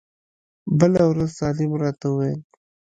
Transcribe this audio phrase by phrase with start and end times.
[0.79, 2.41] بله ورځ سالم راته وويل.